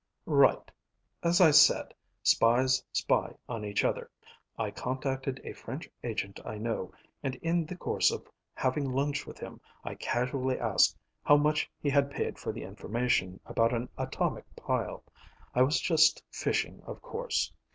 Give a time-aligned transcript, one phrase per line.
[0.25, 0.71] "Right.
[1.21, 1.93] As I said,
[2.23, 4.09] spies spy on each other.
[4.57, 9.37] I contacted a French agent I know, and in the course of having lunch with
[9.37, 14.45] him I casually asked how much he had paid for the information about an atomic
[14.55, 15.03] pile.
[15.53, 17.53] I was just fishing, of course.